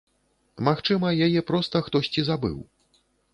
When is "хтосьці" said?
1.89-2.25